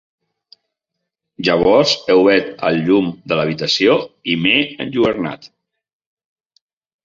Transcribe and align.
Llavors 1.47 1.93
he 2.07 2.15
obert 2.23 2.65
el 2.71 2.81
llum 2.89 3.13
de 3.33 3.39
l'habitació 3.41 4.01
i 4.35 4.41
m'he 4.43 4.57
enlluernat. 4.89 5.49